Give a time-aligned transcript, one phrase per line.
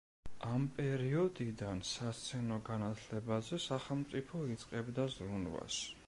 [0.51, 5.83] ამ პერიოდიდან სასცენო განათლებაზე სახელმწიფო იწყებდა ზრუნვას.